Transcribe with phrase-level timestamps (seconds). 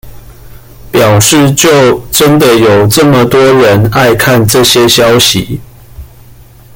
[0.89, 5.61] 表示就真的有這麼多人愛看這些消息